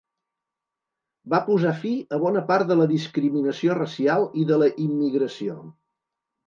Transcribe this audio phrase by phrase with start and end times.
[1.33, 5.63] Va posar fi a bona part de la discriminació racial i de la immigració.